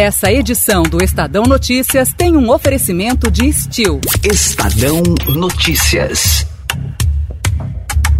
[0.00, 4.00] Essa edição do Estadão Notícias tem um oferecimento de Steel.
[4.22, 5.02] Estadão
[5.34, 6.46] Notícias.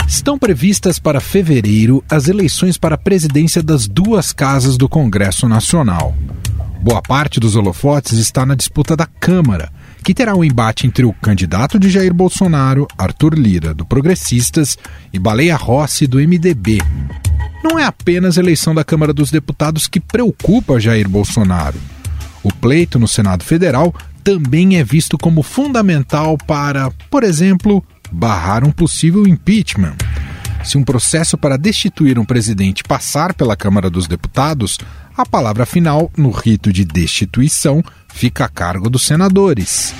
[0.09, 6.17] Estão previstas para fevereiro as eleições para a presidência das duas casas do Congresso Nacional.
[6.83, 9.71] Boa parte dos holofotes está na disputa da Câmara,
[10.03, 14.78] que terá um embate entre o candidato de Jair Bolsonaro, Arthur Lira, do Progressistas,
[15.12, 16.78] e Baleia Rossi, do MDB.
[17.62, 21.79] Não é apenas a eleição da Câmara dos Deputados que preocupa Jair Bolsonaro.
[22.42, 28.71] O pleito no Senado Federal também é visto como fundamental para, por exemplo, barrar um
[28.71, 29.96] possível impeachment.
[30.65, 34.79] Se um processo para destituir um presidente passar pela Câmara dos Deputados,
[35.16, 37.83] a palavra final, no rito de destituição,
[38.19, 39.95] fica a cargo dos senadores.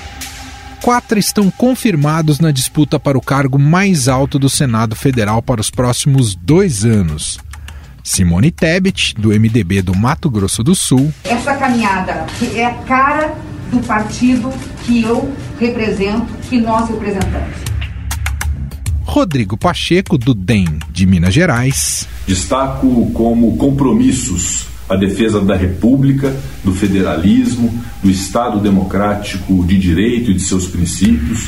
[0.81, 5.69] Quatro estão confirmados na disputa para o cargo mais alto do Senado Federal para os
[5.69, 7.39] próximos dois anos.
[8.03, 11.13] Simone Tebet, do MDB do Mato Grosso do Sul.
[11.23, 13.37] Essa caminhada é a cara
[13.71, 14.51] do partido
[14.83, 17.55] que eu represento, que nós representamos.
[19.03, 22.05] Rodrigo Pacheco, do DEM de Minas Gerais.
[22.27, 30.33] Destaco como compromissos a defesa da República, do federalismo, do Estado democrático de direito e
[30.33, 31.47] de seus princípios.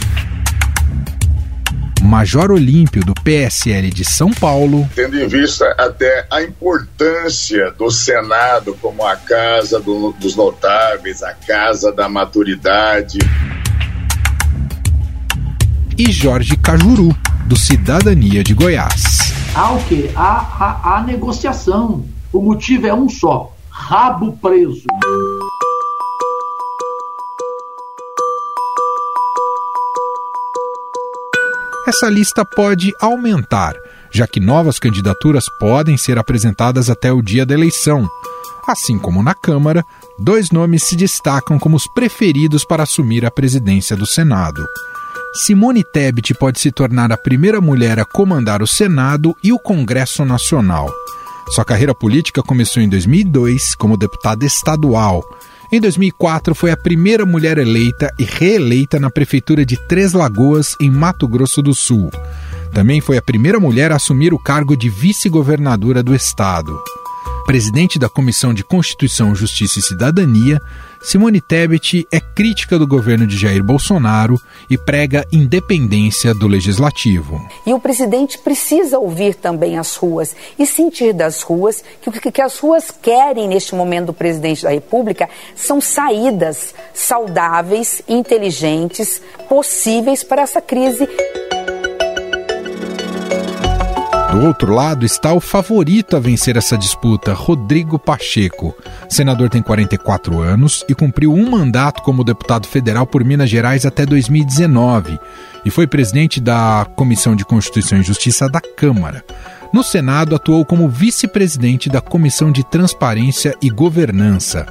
[2.04, 4.88] Major Olímpio, do PSL de São Paulo.
[4.94, 11.34] Tendo em vista até a importância do Senado como a casa do, dos notáveis, a
[11.34, 13.20] casa da maturidade.
[15.98, 17.16] E Jorge Cajuru,
[17.48, 19.34] do Cidadania de Goiás.
[19.56, 20.10] Há o quê?
[20.16, 22.06] Há, há, há negociação.
[22.34, 24.86] O motivo é um só: rabo preso.
[31.86, 33.74] Essa lista pode aumentar,
[34.12, 38.08] já que novas candidaturas podem ser apresentadas até o dia da eleição.
[38.66, 39.84] Assim como na Câmara,
[40.18, 44.66] dois nomes se destacam como os preferidos para assumir a presidência do Senado.
[45.34, 50.24] Simone Tebet pode se tornar a primeira mulher a comandar o Senado e o Congresso
[50.24, 50.90] Nacional.
[51.52, 55.22] Sua carreira política começou em 2002 como deputada estadual.
[55.70, 60.90] Em 2004, foi a primeira mulher eleita e reeleita na Prefeitura de Três Lagoas, em
[60.90, 62.10] Mato Grosso do Sul.
[62.74, 66.82] Também foi a primeira mulher a assumir o cargo de vice-governadora do estado.
[67.46, 70.62] Presidente da Comissão de Constituição, Justiça e Cidadania,
[71.02, 77.42] Simone Tebet é crítica do governo de Jair Bolsonaro e prega independência do legislativo.
[77.66, 82.42] E o presidente precisa ouvir também as ruas e sentir das ruas que o que
[82.42, 90.44] as ruas querem neste momento do presidente da República são saídas saudáveis, inteligentes, possíveis para
[90.44, 91.08] essa crise.
[94.32, 98.74] Do outro lado está o favorito a vencer essa disputa, Rodrigo Pacheco.
[99.10, 104.06] Senador tem 44 anos e cumpriu um mandato como deputado federal por Minas Gerais até
[104.06, 105.20] 2019
[105.66, 109.22] e foi presidente da Comissão de Constituição e Justiça da Câmara.
[109.74, 114.66] No Senado, atuou como vice-presidente da Comissão de Transparência e Governança.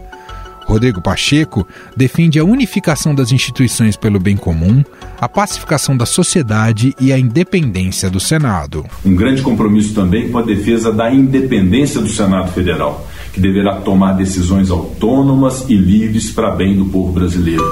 [0.71, 1.67] Rodrigo Pacheco
[1.97, 4.85] defende a unificação das instituições pelo bem comum,
[5.21, 8.87] a pacificação da sociedade e a independência do Senado.
[9.05, 14.13] Um grande compromisso também com a defesa da independência do Senado Federal, que deverá tomar
[14.13, 17.65] decisões autônomas e livres para bem do povo brasileiro.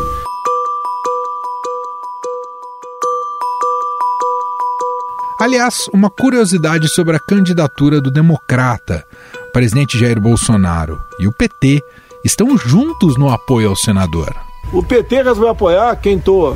[5.41, 9.07] Aliás, uma curiosidade sobre a candidatura do democrata,
[9.53, 11.81] presidente Jair Bolsonaro e o PT
[12.25, 14.35] estão juntos no apoio ao senador.
[14.73, 16.55] O PT resolveu apoiar quem tô,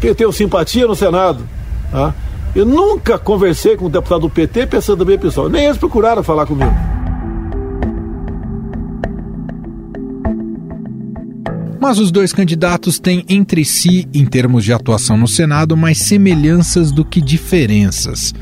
[0.00, 1.46] quem tem simpatia no Senado.
[1.90, 2.14] Tá?
[2.54, 6.46] Eu nunca conversei com um deputado do PT pensando bem pessoal, nem eles procuraram falar
[6.46, 6.74] comigo.
[11.80, 16.90] Mas os dois candidatos têm entre si, em termos de atuação no Senado, mais semelhanças
[16.90, 18.34] do que diferenças.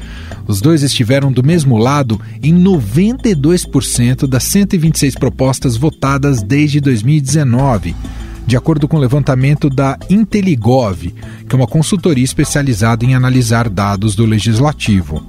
[0.47, 7.95] Os dois estiveram do mesmo lado em 92% das 126 propostas votadas desde 2019,
[8.47, 11.13] de acordo com o levantamento da Inteligov,
[11.49, 15.27] que é uma consultoria especializada em analisar dados do legislativo.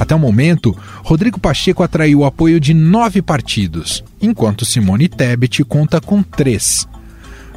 [0.00, 6.00] Até o momento, Rodrigo Pacheco atraiu o apoio de nove partidos, enquanto Simone Tebet conta
[6.00, 6.88] com três.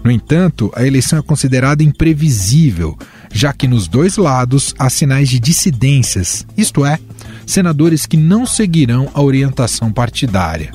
[0.07, 2.98] No entanto, a eleição é considerada imprevisível,
[3.30, 6.98] já que nos dois lados há sinais de dissidências, isto é,
[7.45, 10.71] senadores que não seguirão a orientação partidária.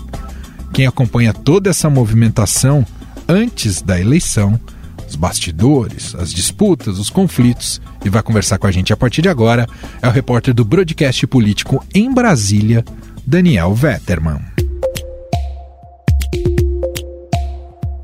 [0.75, 2.85] Quem acompanha toda essa movimentação
[3.27, 4.61] antes da eleição,
[5.09, 9.31] os bastidores, as disputas, os conflitos, e vai conversar com a gente a partir de
[9.31, 9.67] agora,
[10.03, 12.85] é o repórter do Broadcast Político em Brasília,
[13.27, 14.43] Daniel Vetterman.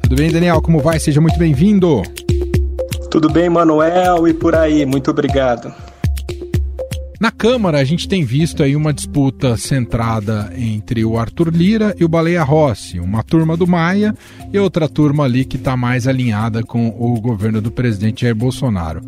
[0.08, 0.62] Tudo bem, Daniel?
[0.62, 0.98] Como vai?
[0.98, 2.00] Seja muito bem-vindo.
[3.10, 4.86] Tudo bem, Manuel, e por aí.
[4.86, 5.70] Muito obrigado.
[7.20, 12.06] Na Câmara, a gente tem visto aí uma disputa centrada entre o Arthur Lira e
[12.06, 14.14] o Baleia Rossi, uma turma do Maia
[14.50, 19.02] e outra turma ali que está mais alinhada com o governo do presidente Jair Bolsonaro.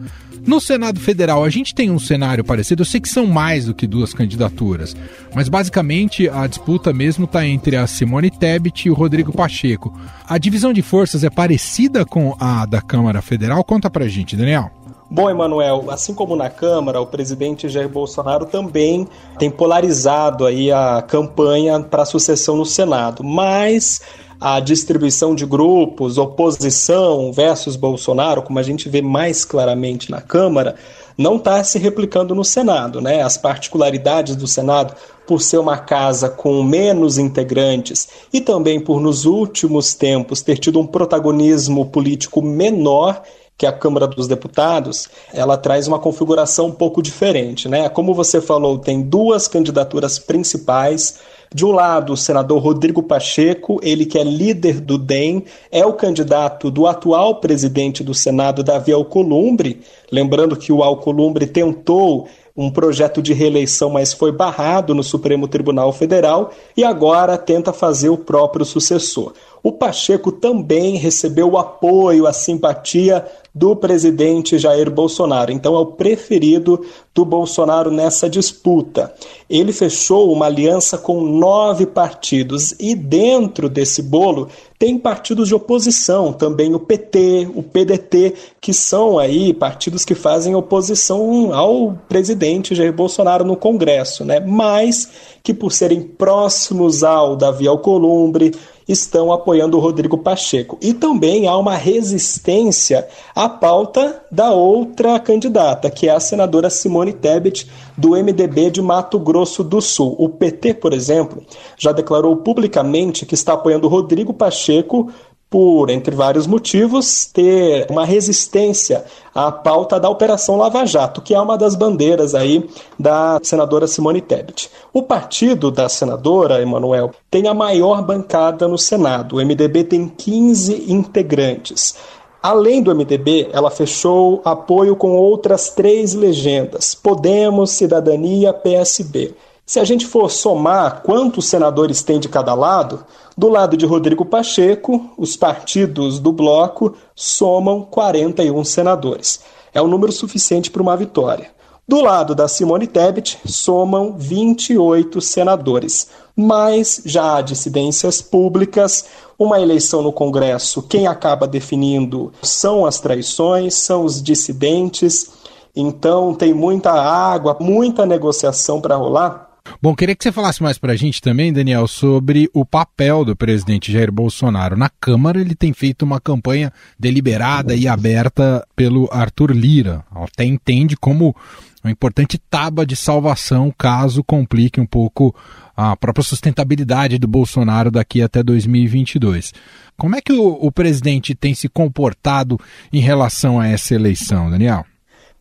[0.47, 2.83] No Senado Federal, a gente tem um cenário parecido.
[2.83, 4.97] Eu sei que são mais do que duas candidaturas,
[5.35, 9.93] mas basicamente a disputa mesmo está entre a Simone Tebet e o Rodrigo Pacheco.
[10.27, 13.63] A divisão de forças é parecida com a da Câmara Federal?
[13.65, 14.71] Conta pra gente, Daniel.
[15.13, 19.09] Bom, Emanuel, assim como na Câmara, o presidente Jair Bolsonaro também
[19.41, 24.01] tem polarizado aí a campanha para a sucessão no Senado, mas
[24.41, 30.77] a distribuição de grupos, oposição versus Bolsonaro, como a gente vê mais claramente na Câmara,
[31.19, 33.01] não está se replicando no Senado.
[33.03, 33.23] Né?
[33.23, 34.95] As particularidades do Senado,
[35.27, 40.81] por ser uma casa com menos integrantes e também por, nos últimos tempos, ter tido
[40.81, 43.23] um protagonismo político menor,
[43.59, 47.91] que a Câmara dos Deputados, ela traz uma configuração um pouco diferente, né?
[47.91, 51.19] Como você falou, tem duas candidaturas principais.
[51.53, 55.95] De um lado, o senador Rodrigo Pacheco, ele que é líder do DEM, é o
[55.95, 59.81] candidato do atual presidente do Senado, Davi Alcolumbre.
[60.13, 62.29] Lembrando que o Alcolumbre tentou
[62.61, 68.11] um projeto de reeleição, mas foi barrado no Supremo Tribunal Federal e agora tenta fazer
[68.11, 69.33] o próprio sucessor.
[69.63, 75.51] O Pacheco também recebeu o apoio, a simpatia do presidente Jair Bolsonaro.
[75.51, 76.85] Então é o preferido
[77.15, 79.13] do Bolsonaro nessa disputa.
[79.49, 84.49] Ele fechou uma aliança com nove partidos e dentro desse bolo
[84.81, 90.55] tem partidos de oposição, também o PT, o PDT, que são aí partidos que fazem
[90.55, 94.41] oposição ao presidente Jair Bolsonaro no Congresso, né?
[94.41, 95.07] Mas
[95.43, 98.55] que por serem próximos ao Davi Alcolumbre,
[98.91, 100.77] estão apoiando o Rodrigo Pacheco.
[100.81, 107.13] E também há uma resistência à pauta da outra candidata, que é a senadora Simone
[107.13, 110.17] Tebet, do MDB de Mato Grosso do Sul.
[110.19, 111.43] O PT, por exemplo,
[111.77, 115.11] já declarou publicamente que está apoiando o Rodrigo Pacheco
[115.51, 119.05] por, entre vários motivos, ter uma resistência
[119.35, 124.21] à pauta da Operação Lava Jato, que é uma das bandeiras aí da senadora Simone
[124.21, 124.71] Tebet.
[124.93, 129.37] O partido da senadora, Emanuel, tem a maior bancada no Senado.
[129.37, 131.97] O MDB tem 15 integrantes.
[132.41, 139.35] Além do MDB, ela fechou apoio com outras três legendas: Podemos, Cidadania, PSB.
[139.67, 143.05] Se a gente for somar quantos senadores tem de cada lado,
[143.41, 149.41] do lado de Rodrigo Pacheco, os partidos do bloco somam 41 senadores.
[149.73, 151.51] É um número suficiente para uma vitória.
[151.89, 156.09] Do lado da Simone Tebet, somam 28 senadores.
[156.37, 159.07] Mas já há dissidências públicas,
[159.39, 165.31] uma eleição no Congresso, quem acaba definindo são as traições, são os dissidentes.
[165.75, 169.50] Então tem muita água, muita negociação para rolar
[169.81, 173.37] Bom, queria que você falasse mais para a gente também, Daniel, sobre o papel do
[173.37, 174.77] presidente Jair Bolsonaro.
[174.77, 180.05] Na Câmara, ele tem feito uma campanha deliberada e aberta pelo Arthur Lira.
[180.11, 181.35] Até entende como
[181.83, 185.35] uma importante tábua de salvação caso complique um pouco
[185.75, 189.55] a própria sustentabilidade do Bolsonaro daqui até 2022.
[189.97, 192.59] Como é que o, o presidente tem se comportado
[192.93, 194.85] em relação a essa eleição, Daniel?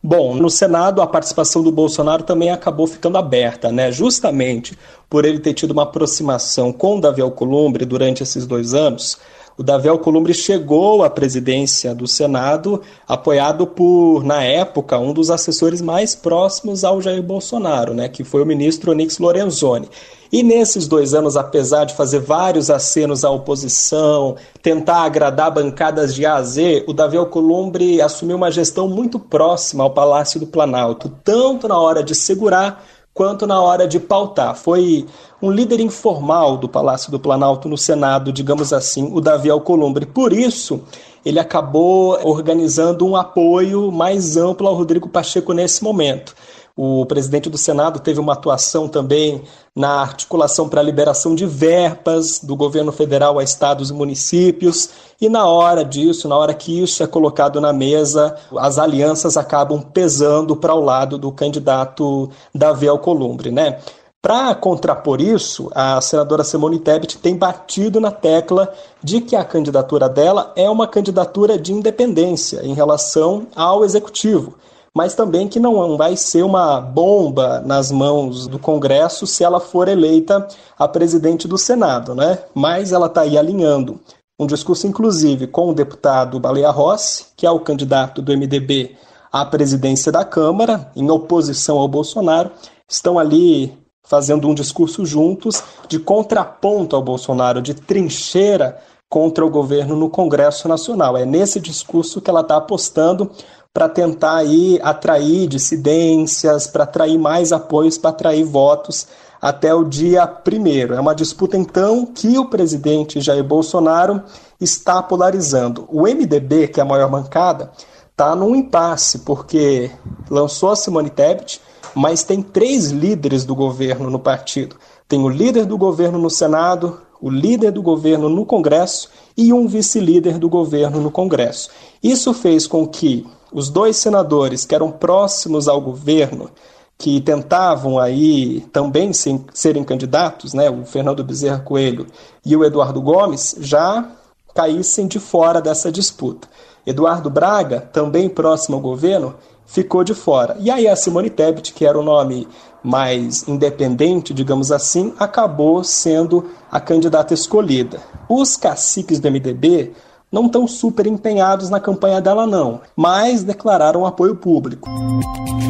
[0.01, 3.91] Bom, no Senado a participação do Bolsonaro também acabou ficando aberta, né?
[3.91, 4.77] Justamente
[5.09, 9.19] por ele ter tido uma aproximação com Davi Alcolumbre durante esses dois anos,
[9.59, 15.81] o Davi Alcolumbre chegou à presidência do Senado apoiado por, na época, um dos assessores
[15.81, 19.89] mais próximos ao Jair Bolsonaro, né, que foi o ministro Onix Lorenzoni.
[20.31, 26.25] E nesses dois anos, apesar de fazer vários acenos à oposição, tentar agradar bancadas de
[26.25, 31.11] A a Z, o Davi Alcolumbre assumiu uma gestão muito próxima ao Palácio do Planalto,
[31.21, 34.55] tanto na hora de segurar quanto na hora de pautar.
[34.55, 35.05] Foi
[35.41, 40.05] um líder informal do Palácio do Planalto no Senado, digamos assim, o Davi Alcolumbre.
[40.05, 40.81] Por isso,
[41.25, 46.35] ele acabou organizando um apoio mais amplo ao Rodrigo Pacheco nesse momento.
[46.81, 49.41] O presidente do Senado teve uma atuação também
[49.75, 55.27] na articulação para a liberação de verbas do governo federal a estados e municípios, e
[55.27, 60.55] na hora disso, na hora que isso é colocado na mesa, as alianças acabam pesando
[60.55, 63.79] para o lado do candidato Davi Alcolumbre, né?
[64.21, 70.07] Para contrapor isso, a senadora Simone Tebet tem batido na tecla de que a candidatura
[70.07, 74.55] dela é uma candidatura de independência em relação ao executivo
[74.95, 79.87] mas também que não vai ser uma bomba nas mãos do Congresso se ela for
[79.87, 82.39] eleita a presidente do Senado, né?
[82.53, 83.99] Mas ela está aí alinhando
[84.39, 88.95] um discurso inclusive com o deputado Baleia Rossi, que é o candidato do MDB
[89.31, 92.51] à presidência da Câmara, em oposição ao Bolsonaro,
[92.87, 98.79] estão ali fazendo um discurso juntos de contraponto ao Bolsonaro, de trincheira
[99.09, 101.17] contra o governo no Congresso Nacional.
[101.17, 103.29] É nesse discurso que ela está apostando
[103.73, 109.07] para tentar aí atrair dissidências, para atrair mais apoios, para atrair votos
[109.41, 110.93] até o dia primeiro.
[110.93, 114.21] É uma disputa, então, que o presidente Jair Bolsonaro
[114.59, 115.85] está polarizando.
[115.89, 117.71] O MDB, que é a maior bancada,
[118.11, 119.89] está num impasse, porque
[120.29, 121.61] lançou a Simone Tebet,
[121.95, 124.75] mas tem três líderes do governo no partido.
[125.07, 129.67] Tem o líder do governo no Senado, o líder do governo no Congresso e um
[129.67, 131.69] vice-líder do governo no Congresso.
[132.01, 136.49] Isso fez com que os dois senadores que eram próximos ao governo,
[136.97, 142.05] que tentavam aí também serem candidatos, né, o Fernando Bezerra Coelho
[142.45, 144.11] e o Eduardo Gomes, já
[144.53, 146.47] caíssem de fora dessa disputa.
[146.85, 149.35] Eduardo Braga, também próximo ao governo,
[149.69, 150.57] ficou de fora.
[150.59, 152.47] E aí a Simone Tebet, que era o nome
[152.83, 157.99] mais independente, digamos assim, acabou sendo a candidata escolhida.
[158.27, 159.91] Os caciques do MDB
[160.31, 164.89] não estão super empenhados na campanha dela, não, mas declararam apoio público.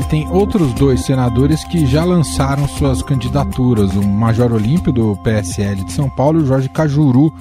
[0.10, 5.94] Tem outros dois senadores que já lançaram suas candidaturas: o Major Olímpio, do PSL de
[5.94, 7.34] São Paulo, e o Jorge Cajuru,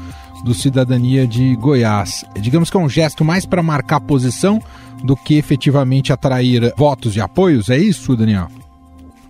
[0.44, 2.24] do Cidadania de Goiás.
[2.34, 4.60] Digamos que é um gesto mais para marcar posição
[5.04, 8.48] do que efetivamente atrair votos e apoios, é isso, Daniel?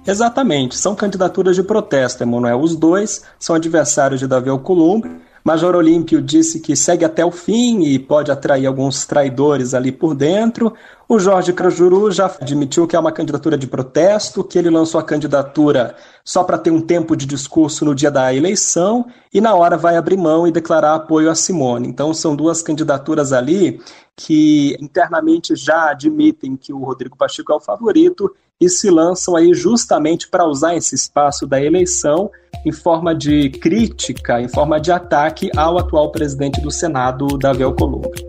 [0.07, 2.61] Exatamente, são candidaturas de protesto, Emanuel.
[2.61, 7.83] Os dois são adversários de Davi Alcolumbre Major Olímpio disse que segue até o fim
[7.85, 10.75] e pode atrair alguns traidores ali por dentro.
[11.09, 15.02] O Jorge Crajuru já admitiu que é uma candidatura de protesto, que ele lançou a
[15.02, 19.78] candidatura só para ter um tempo de discurso no dia da eleição e na hora
[19.78, 21.88] vai abrir mão e declarar apoio a Simone.
[21.88, 23.81] Então são duas candidaturas ali
[24.14, 29.55] que internamente já admitem que o Rodrigo Pacheco é o favorito e se lançam aí
[29.55, 32.31] justamente para usar esse espaço da eleição
[32.67, 38.27] em forma de crítica, em forma de ataque ao atual presidente do Senado, Davi Alcolumbre.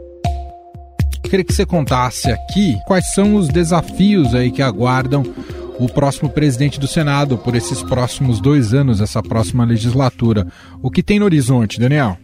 [1.24, 5.24] Queria que você contasse aqui quais são os desafios aí que aguardam
[5.80, 10.46] o próximo presidente do Senado por esses próximos dois anos, essa próxima legislatura.
[10.82, 12.18] O que tem no horizonte, Daniel?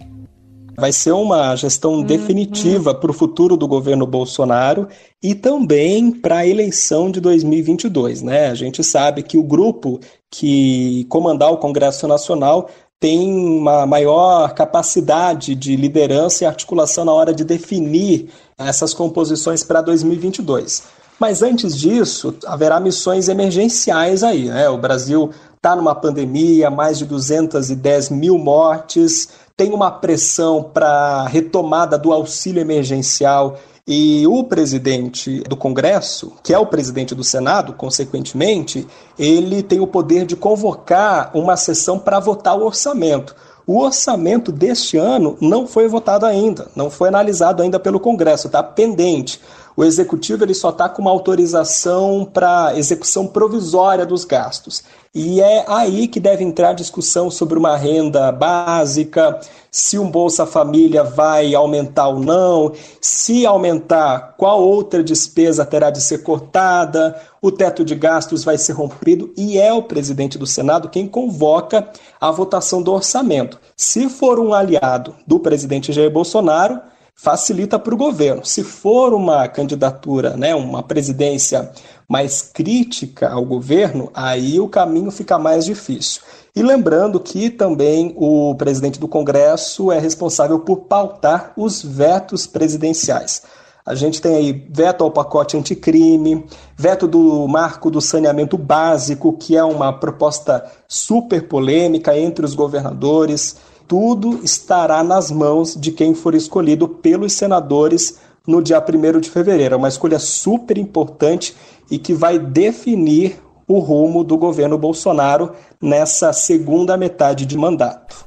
[0.77, 2.03] Vai ser uma gestão uhum.
[2.03, 4.88] definitiva para o futuro do governo Bolsonaro
[5.24, 8.22] e também para a eleição de 2022.
[8.22, 8.48] Né?
[8.48, 15.55] A gente sabe que o grupo que comandar o Congresso Nacional tem uma maior capacidade
[15.55, 20.84] de liderança e articulação na hora de definir essas composições para 2022.
[21.20, 24.46] Mas antes disso, haverá missões emergenciais aí.
[24.46, 24.70] Né?
[24.70, 31.98] O Brasil está numa pandemia, mais de 210 mil mortes, tem uma pressão para retomada
[31.98, 33.58] do auxílio emergencial
[33.88, 39.88] e o presidente do Congresso, que é o presidente do Senado, consequentemente, ele tem o
[39.88, 43.36] poder de convocar uma sessão para votar o orçamento.
[43.68, 48.62] O orçamento deste ano não foi votado ainda, não foi analisado ainda pelo Congresso, está
[48.62, 49.40] pendente.
[49.77, 54.84] O executivo ele só está com uma autorização para execução provisória dos gastos.
[55.13, 59.39] E é aí que deve entrar a discussão sobre uma renda básica,
[59.70, 66.01] se um Bolsa Família vai aumentar ou não, se aumentar, qual outra despesa terá de
[66.01, 70.89] ser cortada, o teto de gastos vai ser rompido e é o presidente do Senado
[70.89, 71.89] quem convoca
[72.20, 73.60] a votação do orçamento.
[73.75, 76.79] Se for um aliado do presidente Jair Bolsonaro,
[77.16, 78.44] facilita para o governo.
[78.46, 81.72] Se for uma candidatura, né, uma presidência
[82.08, 86.22] mais crítica ao governo, aí o caminho fica mais difícil.
[86.56, 93.44] E lembrando que também o presidente do Congresso é responsável por pautar os vetos presidenciais.
[93.86, 96.44] A gente tem aí veto ao pacote anticrime,
[96.75, 103.58] veto do marco do saneamento básico, que é uma proposta super polêmica entre os governadores
[103.88, 109.75] tudo estará nas mãos de quem for escolhido pelos senadores no dia 1 de fevereiro.
[109.75, 111.56] É uma escolha super importante
[111.89, 115.51] e que vai definir o rumo do governo Bolsonaro
[115.82, 118.25] nessa segunda metade de mandato.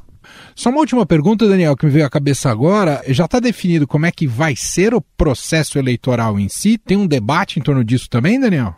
[0.58, 3.00] Só uma última pergunta, Daniel, que me veio à cabeça agora.
[3.06, 6.76] Já está definido como é que vai ser o processo eleitoral em si?
[6.76, 8.74] Tem um debate em torno disso também, Daniel?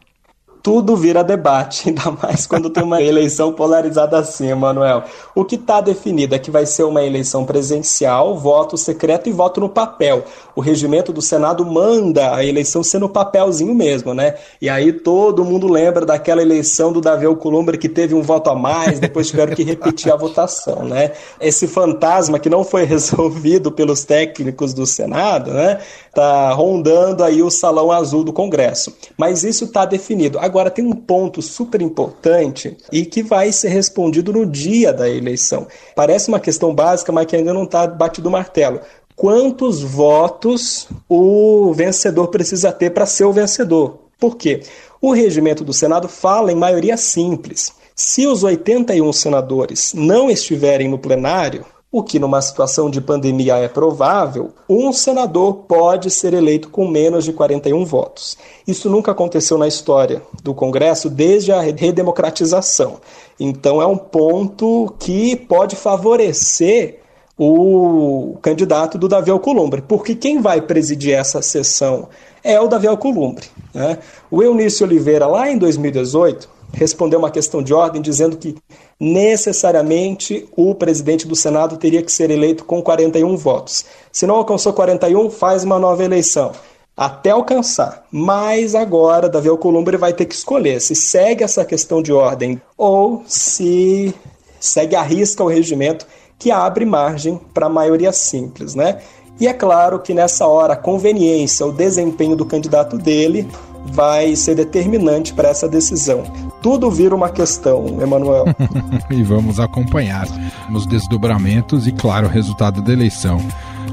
[0.62, 5.04] Tudo vira debate, ainda mais quando tem uma eleição polarizada assim, Manuel.
[5.34, 9.60] O que está definido é que vai ser uma eleição presencial, voto secreto e voto
[9.60, 10.24] no papel.
[10.54, 14.34] O regimento do Senado manda a eleição ser no papelzinho mesmo, né?
[14.60, 18.54] E aí todo mundo lembra daquela eleição do Davi Alcolumbre que teve um voto a
[18.54, 21.12] mais, depois tiveram que repetir a votação, né?
[21.40, 25.80] Esse fantasma que não foi resolvido pelos técnicos do Senado, né?
[26.14, 28.92] Tá rondando aí o salão azul do Congresso.
[29.16, 30.38] Mas isso está definido.
[30.50, 35.68] Agora, tem um ponto super importante e que vai ser respondido no dia da eleição.
[35.94, 38.80] Parece uma questão básica, mas que ainda não está batido o martelo.
[39.14, 44.00] Quantos votos o vencedor precisa ter para ser o vencedor?
[44.18, 44.64] Por quê?
[45.00, 47.72] O regimento do Senado fala em maioria simples.
[47.94, 53.66] Se os 81 senadores não estiverem no plenário, o que numa situação de pandemia é
[53.66, 58.38] provável, um senador pode ser eleito com menos de 41 votos.
[58.66, 63.00] Isso nunca aconteceu na história do Congresso desde a redemocratização.
[63.40, 67.00] Então é um ponto que pode favorecer
[67.36, 72.08] o candidato do Davi Alcolumbre, porque quem vai presidir essa sessão
[72.44, 73.46] é o Davi Alcolumbre.
[73.74, 73.98] Né?
[74.30, 78.56] O Eunício Oliveira, lá em 2018, respondeu uma questão de ordem dizendo que
[78.98, 83.84] necessariamente o presidente do Senado teria que ser eleito com 41 votos.
[84.12, 86.52] Se não alcançou 41, faz uma nova eleição.
[86.96, 88.04] Até alcançar.
[88.10, 93.22] Mas agora Davi Alcolumbre vai ter que escolher se segue essa questão de ordem ou
[93.26, 94.14] se
[94.58, 96.06] segue a risca o regimento
[96.38, 99.00] que abre margem para a maioria simples, né?
[99.40, 103.48] E é claro que nessa hora a conveniência, o desempenho do candidato dele
[103.86, 106.22] vai ser determinante para essa decisão.
[106.62, 108.44] Tudo vira uma questão, Emanuel.
[109.10, 110.26] e vamos acompanhar
[110.72, 113.38] os desdobramentos e, claro, o resultado da eleição.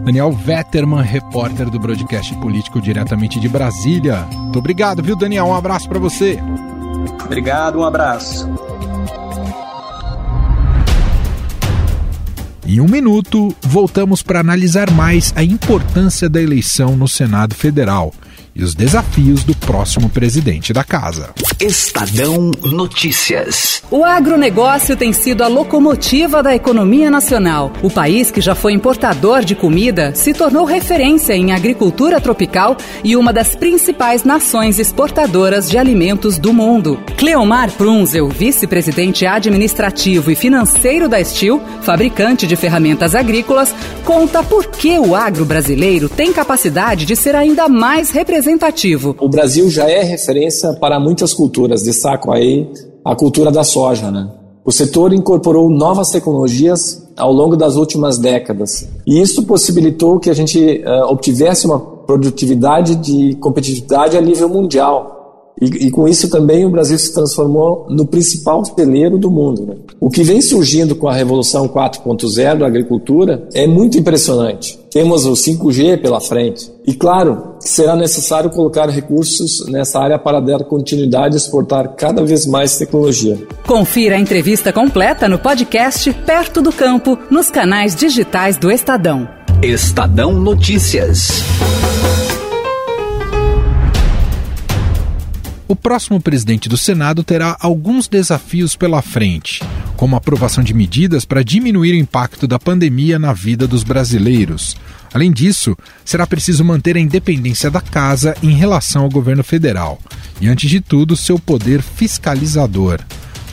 [0.03, 4.27] Daniel Vetterman, repórter do broadcast político diretamente de Brasília.
[4.33, 5.45] Muito obrigado, viu, Daniel?
[5.45, 6.39] Um abraço para você.
[7.23, 8.49] Obrigado, um abraço.
[12.65, 18.13] Em um minuto, voltamos para analisar mais a importância da eleição no Senado Federal
[18.57, 21.29] e os desafios do próximo presidente da casa.
[21.59, 23.83] Estadão Notícias.
[23.91, 27.71] O agronegócio tem sido a locomotiva da economia nacional.
[27.83, 33.15] O país, que já foi importador de comida, se tornou referência em agricultura tropical e
[33.15, 36.99] uma das principais nações exportadoras de alimentos do mundo.
[37.15, 44.97] Cleomar Prunzel, vice-presidente administrativo e financeiro da Estil, fabricante de ferramentas agrícolas, conta por que
[44.97, 49.15] o agro brasileiro tem capacidade de ser ainda mais representativo representativo.
[49.19, 52.67] O Brasil já é referência para muitas culturas, destaco aí
[53.03, 54.29] a cultura da soja, né?
[54.65, 58.87] O setor incorporou novas tecnologias ao longo das últimas décadas.
[59.05, 65.53] E isso possibilitou que a gente uh, obtivesse uma produtividade de competitividade a nível mundial.
[65.59, 69.65] E, e, com isso também o Brasil se transformou no principal celeiro do mundo.
[69.65, 69.75] Né?
[69.99, 74.77] O que vem surgindo com a Revolução 4.0 da agricultura é muito impressionante.
[74.97, 76.71] Temos o 5G pela frente.
[76.83, 82.47] E claro, será necessário colocar recursos nessa área para dar continuidade e exportar cada vez
[82.47, 83.37] mais tecnologia.
[83.67, 89.29] Confira a entrevista completa no podcast Perto do Campo, nos canais digitais do Estadão.
[89.61, 91.43] Estadão Notícias.
[95.69, 99.61] O próximo presidente do Senado terá alguns desafios pela frente,
[99.97, 104.77] como a aprovação de medidas para diminuir o impacto da pandemia na vida dos brasileiros.
[105.13, 109.99] Além disso, será preciso manter a independência da casa em relação ao governo federal
[110.39, 113.01] e, antes de tudo, seu poder fiscalizador.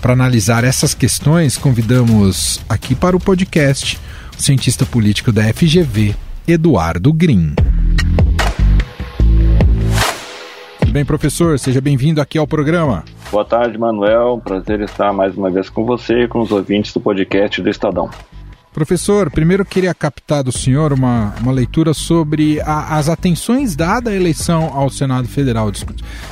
[0.00, 3.98] Para analisar essas questões, convidamos aqui para o podcast
[4.38, 6.14] o cientista político da FGV,
[6.46, 7.54] Eduardo Green.
[10.94, 11.58] Bem, professor?
[11.58, 13.04] Seja bem-vindo aqui ao programa.
[13.28, 14.40] Boa tarde, Manuel.
[14.44, 18.08] Prazer estar mais uma vez com você e com os ouvintes do podcast do Estadão.
[18.72, 24.16] Professor, primeiro queria captar do senhor uma, uma leitura sobre a, as atenções dadas à
[24.16, 25.68] eleição ao Senado Federal.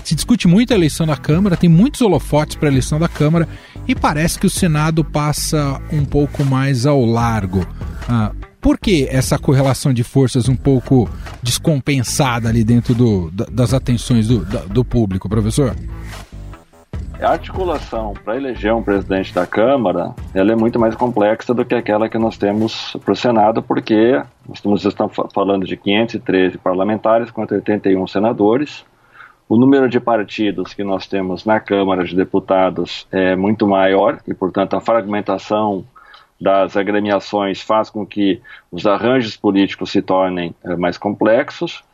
[0.04, 3.48] Se discute muito a eleição da Câmara, tem muitos holofotes para a eleição da Câmara
[3.88, 7.66] e parece que o Senado passa um pouco mais ao largo.
[8.08, 8.30] Ah,
[8.62, 11.10] por que essa correlação de forças um pouco
[11.42, 15.74] descompensada ali dentro do, das atenções do, do público, professor?
[17.20, 21.74] A articulação para eleger um presidente da Câmara ela é muito mais complexa do que
[21.74, 24.22] aquela que nós temos para o Senado, porque
[24.64, 28.84] nós estamos falando de 513 parlamentares contra 81 senadores.
[29.48, 34.32] O número de partidos que nós temos na Câmara de Deputados é muito maior e,
[34.32, 35.84] portanto, a fragmentação
[36.42, 41.84] das agremiações faz com que os arranjos políticos se tornem é, mais complexos.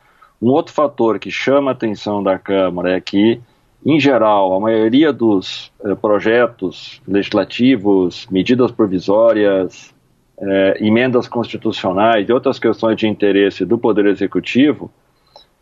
[0.40, 3.40] Um outro fator que chama a atenção da Câmara é que
[3.86, 9.94] em geral, a maioria dos eh, projetos legislativos, medidas provisórias,
[10.40, 14.90] eh, emendas constitucionais e outras questões de interesse do Poder Executivo,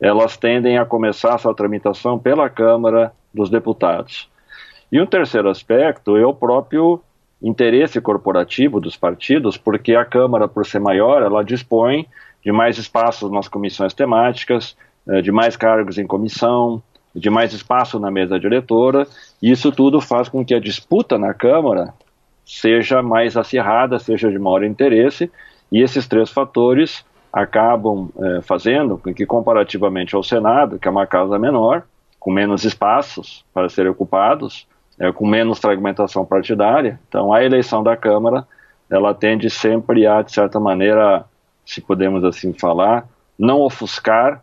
[0.00, 4.30] elas tendem a começar sua tramitação pela Câmara dos Deputados.
[4.90, 7.00] E um terceiro aspecto é o próprio
[7.42, 12.06] interesse corporativo dos partidos, porque a Câmara, por ser maior, ela dispõe
[12.42, 14.76] de mais espaços nas comissões temáticas,
[15.08, 16.82] eh, de mais cargos em comissão,
[17.14, 19.06] de mais espaço na mesa diretora,
[19.42, 21.92] e isso tudo faz com que a disputa na Câmara
[22.44, 25.30] seja mais acirrada, seja de maior interesse,
[25.72, 31.06] e esses três fatores acabam é, fazendo com que, comparativamente ao Senado, que é uma
[31.06, 31.82] casa menor,
[32.20, 34.66] com menos espaços para serem ocupados,
[34.98, 38.46] é, com menos fragmentação partidária, então a eleição da Câmara
[38.90, 41.24] ela tende sempre a, de certa maneira,
[41.64, 43.06] se podemos assim falar,
[43.38, 44.42] não ofuscar,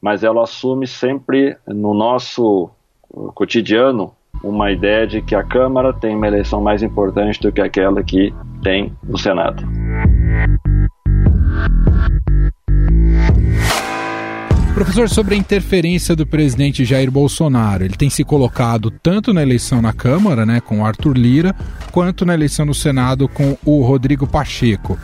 [0.00, 2.70] mas ela assume sempre no nosso
[3.34, 8.02] cotidiano uma ideia de que a Câmara tem uma eleição mais importante do que aquela
[8.02, 8.32] que
[8.62, 9.64] tem o Senado.
[14.78, 19.82] Professor, sobre a interferência do presidente Jair Bolsonaro, ele tem se colocado tanto na eleição
[19.82, 21.52] na Câmara, né, com Arthur Lira,
[21.90, 24.96] quanto na eleição no Senado com o Rodrigo Pacheco.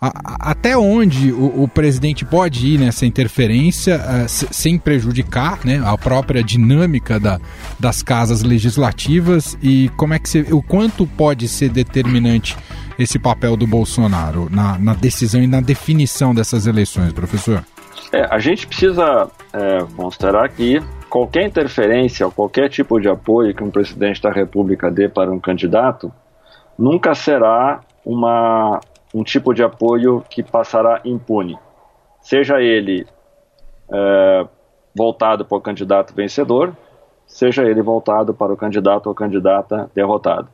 [0.00, 5.98] A, até onde o, o, presidente pode ir nessa interferência uh, sem prejudicar né, a
[5.98, 7.40] própria dinâmica da,
[7.80, 12.56] das casas legislativas e como é que você, o quanto pode ser determinante
[12.96, 17.64] esse papel do Bolsonaro na, na decisão e na definição dessas eleições, professor?
[18.12, 23.70] É, a gente precisa é, considerar que qualquer interferência, qualquer tipo de apoio que um
[23.70, 26.12] presidente da República dê para um candidato,
[26.78, 28.80] nunca será uma,
[29.12, 31.58] um tipo de apoio que passará impune.
[32.20, 33.06] Seja ele
[33.90, 34.46] é,
[34.94, 36.76] voltado para o candidato vencedor,
[37.26, 40.48] seja ele voltado para o candidato ou candidata derrotado.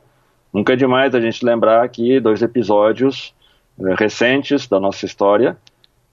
[0.51, 3.33] Nunca é demais a gente lembrar que dois episódios
[3.79, 5.55] é, recentes da nossa história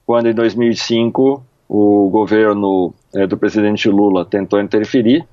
[0.05, 5.25] quando em 2005 o governo é, do presidente Lula tentou interferir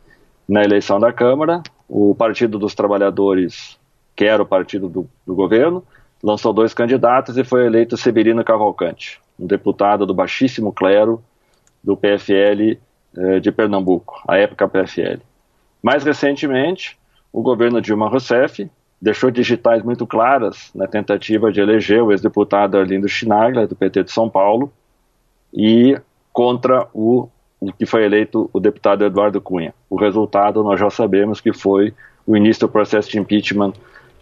[0.49, 3.79] na eleição da Câmara, o Partido dos Trabalhadores,
[4.15, 5.85] que era o partido do, do governo,
[6.23, 11.23] lançou dois candidatos e foi eleito Severino Cavalcante, um deputado do baixíssimo clero
[11.83, 12.79] do PFL
[13.17, 15.21] eh, de Pernambuco, a época PFL.
[15.83, 16.99] Mais recentemente,
[17.33, 18.69] o governo Dilma Rousseff
[19.01, 24.13] deixou digitais muito claras na tentativa de eleger o ex-deputado Arlindo Chinaglia, do PT de
[24.13, 24.73] São Paulo,
[25.53, 25.99] e
[26.33, 27.29] contra o,
[27.61, 29.73] o que foi eleito o deputado Eduardo Cunha.
[29.89, 31.95] O resultado nós já sabemos que foi
[32.27, 33.73] o início do processo de impeachment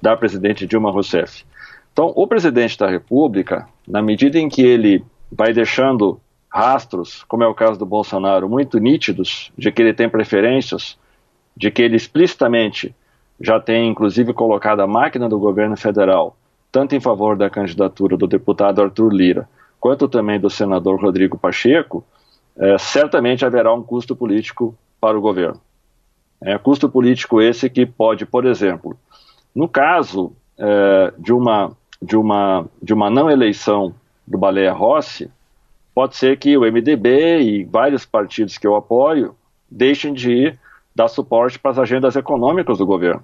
[0.01, 1.45] da presidente Dilma Rousseff.
[1.93, 7.47] Então, o presidente da República, na medida em que ele vai deixando rastros, como é
[7.47, 10.99] o caso do Bolsonaro, muito nítidos, de que ele tem preferências,
[11.57, 12.95] de que ele explicitamente
[13.41, 16.37] já tem inclusive colocado a máquina do governo federal,
[16.73, 22.05] tanto em favor da candidatura do deputado Arthur Lira, quanto também do senador Rodrigo Pacheco,
[22.57, 25.61] é, certamente haverá um custo político para o governo.
[26.41, 28.99] É, custo político esse que pode, por exemplo,
[29.55, 33.95] no caso é, de, uma, de, uma, de uma não eleição
[34.27, 35.31] do Baleia Rossi,
[35.95, 39.35] pode ser que o MDB e vários partidos que eu apoio
[39.71, 40.59] deixem de ir
[40.97, 43.23] dar suporte para as agendas econômicas do governo.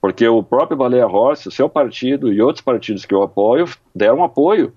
[0.00, 4.72] Porque o próprio Baleia Rossi, seu partido e outros partidos que eu apoio deram apoio.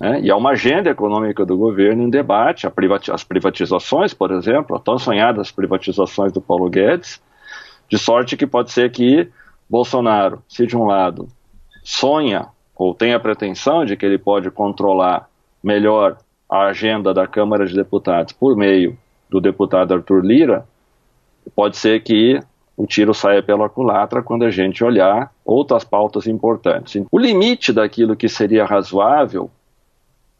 [0.00, 0.22] Né?
[0.22, 4.82] E há uma agenda econômica do governo em debate, privati as privatizações, por exemplo, as
[4.82, 7.22] tão sonhadas privatizações do Paulo Guedes,
[7.90, 9.28] de sorte que pode ser que
[9.68, 11.28] Bolsonaro, se de um lado
[11.82, 15.28] sonha ou tem a pretensão de que ele pode controlar
[15.62, 16.16] melhor
[16.50, 20.66] a agenda da Câmara de Deputados por meio do deputado Arthur Lira,
[21.54, 22.40] pode ser que
[22.76, 27.02] o tiro saia pela culatra quando a gente olhar outras pautas importantes.
[27.10, 29.50] O limite daquilo que seria razoável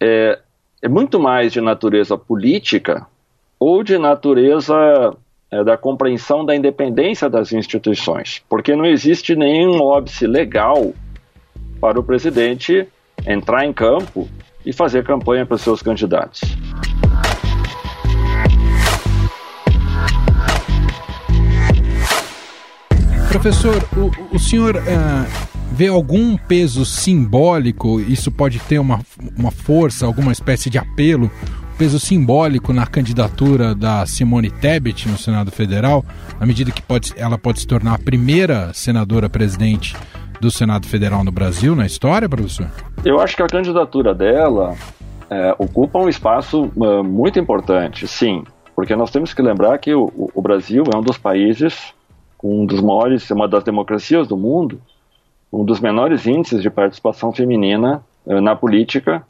[0.01, 0.39] é,
[0.83, 3.07] é muito mais de natureza política
[3.59, 5.17] ou de natureza
[5.51, 10.93] é, da compreensão da independência das instituições, porque não existe nenhum óbice legal
[11.81, 12.89] para o presidente
[13.27, 14.29] entrar em campo
[14.67, 16.41] e fazer campanha para os seus candidatos.
[23.35, 28.01] Professor, o, o senhor uh, vê algum peso simbólico?
[28.01, 29.01] Isso pode ter uma,
[29.37, 31.29] uma força, alguma espécie de apelo,
[31.77, 36.05] peso simbólico na candidatura da Simone Tebet no Senado Federal,
[36.39, 39.97] na medida que pode, ela pode se tornar a primeira senadora presidente
[40.41, 42.71] do Senado Federal no Brasil, na história, professor?
[43.05, 44.77] Eu acho que a candidatura dela
[45.29, 48.45] é, ocupa um espaço uh, muito importante, sim.
[48.77, 51.93] porque nós temos que lembrar que o, o Brasil é um dos países
[52.45, 54.79] um dos maiores, uma das democracias do mundo,
[55.51, 59.25] um dos menores índices de participação feminina uh, na política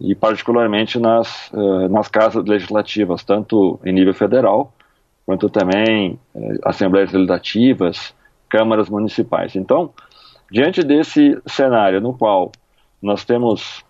[0.00, 4.72] e particularmente nas, uh, nas casas legislativas, tanto em nível federal
[5.26, 8.14] quanto também uh, assembleias legislativas,
[8.48, 9.56] câmaras municipais.
[9.56, 9.90] Então,
[10.48, 12.52] diante desse cenário no qual
[13.02, 13.84] nós temos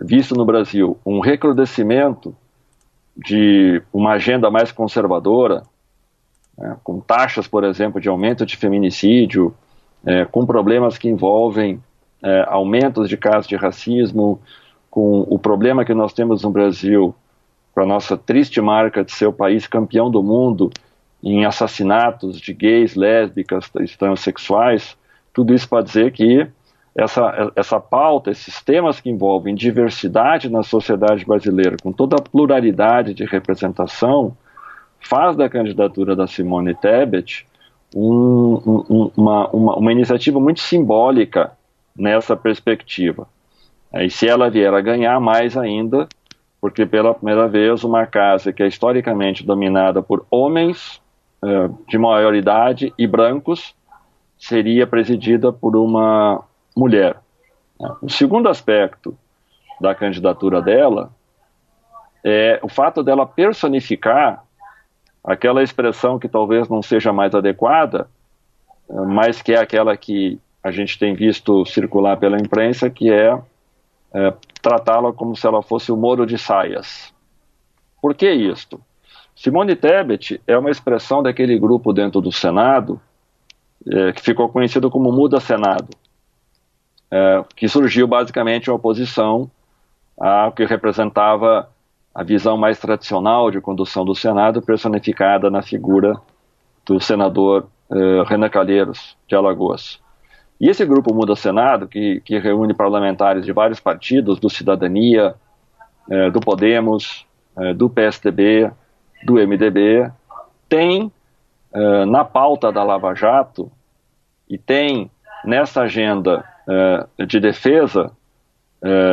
[0.00, 2.34] visto no Brasil um recrudescimento
[3.16, 5.62] de uma agenda mais conservadora,
[6.56, 9.54] né, com taxas, por exemplo, de aumento de feminicídio,
[10.04, 11.80] é, com problemas que envolvem
[12.22, 14.40] é, aumentos de casos de racismo,
[14.90, 17.14] com o problema que nós temos no Brasil,
[17.74, 20.70] com a nossa triste marca de ser o país campeão do mundo
[21.22, 24.96] em assassinatos de gays, lésbicas, transexuais,
[25.32, 26.46] tudo isso para dizer que
[26.94, 33.14] essa, essa pauta, esses temas que envolvem diversidade na sociedade brasileira, com toda a pluralidade
[33.14, 34.36] de representação,
[35.06, 37.46] faz da candidatura da Simone Tebet
[37.94, 41.52] um, um, uma, uma, uma, iniciativa muito simbólica
[41.96, 43.28] nessa perspectiva.
[43.94, 46.08] E se ela vier a ganhar mais ainda,
[46.60, 51.00] porque pela primeira vez uma casa que é historicamente dominada por homens
[51.44, 53.74] eh, de maior idade e brancos
[54.36, 56.42] seria presidida por uma
[56.76, 57.16] mulher.
[58.02, 59.16] O segundo aspecto
[59.80, 61.10] da candidatura dela
[62.24, 64.43] é o fato dela personificar
[65.24, 68.08] aquela expressão que talvez não seja mais adequada,
[68.88, 73.38] mas que é aquela que a gente tem visto circular pela imprensa, que é,
[74.12, 77.12] é tratá-la como se ela fosse o Moro de Saias.
[78.00, 78.80] Por que isto?
[79.34, 83.00] Simone Tebet é uma expressão daquele grupo dentro do Senado
[83.86, 85.88] é, que ficou conhecido como Muda Senado
[87.10, 89.50] é, que surgiu basicamente em oposição
[90.18, 91.68] ao que representava
[92.14, 96.14] a visão mais tradicional de condução do Senado, personificada na figura
[96.86, 100.00] do senador é, Renan Calheiros, de Alagoas.
[100.60, 105.34] E esse grupo Muda Senado, que, que reúne parlamentares de vários partidos, do Cidadania,
[106.10, 108.70] é, do Podemos, é, do PSDB,
[109.24, 110.10] do MDB,
[110.68, 111.10] tem
[111.72, 113.70] é, na pauta da Lava Jato
[114.48, 115.10] e tem
[115.44, 118.12] nessa agenda é, de defesa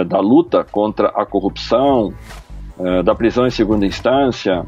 [0.10, 2.14] da luta contra a corrupção,
[2.80, 4.66] é, da prisão em segunda instância,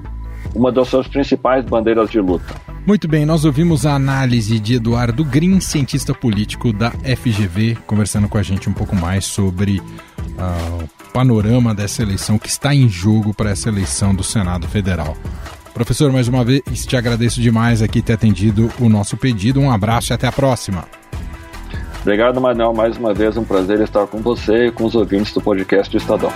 [0.53, 2.53] uma das suas principais bandeiras de luta.
[2.85, 8.37] Muito bem, nós ouvimos a análise de Eduardo Green, cientista político da FGV, conversando com
[8.37, 13.33] a gente um pouco mais sobre uh, o panorama dessa eleição que está em jogo
[13.33, 15.15] para essa eleição do Senado Federal.
[15.73, 19.59] Professor, mais uma vez te agradeço demais aqui ter atendido o nosso pedido.
[19.59, 20.85] Um abraço e até a próxima.
[22.01, 22.73] Obrigado, Manel.
[22.73, 25.97] Mais uma vez, um prazer estar com você e com os ouvintes do podcast do
[25.97, 26.33] Estadão.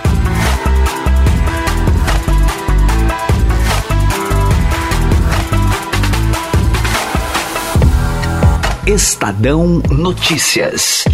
[8.88, 11.04] Estadão Notícias.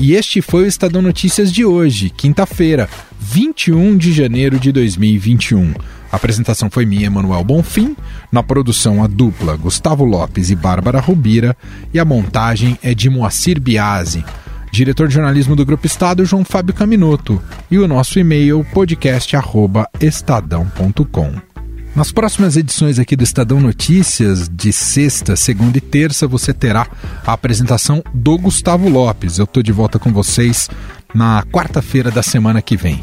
[0.00, 2.88] E este foi o Estadão Notícias de hoje, quinta-feira,
[3.20, 5.74] 21 de janeiro de 2021.
[6.10, 7.96] A apresentação foi minha, Manuel Bonfim.
[8.32, 11.56] Na produção, a dupla Gustavo Lopes e Bárbara Rubira.
[11.94, 14.24] E a montagem é de Moacir Biasi.
[14.72, 17.40] Diretor de jornalismo do Grupo Estado, João Fábio Caminoto.
[17.70, 21.55] E o nosso e-mail, podcast.estadão.com.
[21.96, 26.86] Nas próximas edições aqui do Estadão Notícias, de sexta, segunda e terça, você terá
[27.26, 29.38] a apresentação do Gustavo Lopes.
[29.38, 30.68] Eu estou de volta com vocês
[31.14, 33.02] na quarta-feira da semana que vem.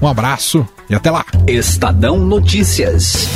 [0.00, 1.22] Um abraço e até lá.
[1.46, 3.28] Estadão Notícias.